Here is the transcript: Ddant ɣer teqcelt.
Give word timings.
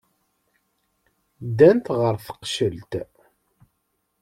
Ddant 1.47 1.87
ɣer 1.99 2.15
teqcelt. 2.25 2.91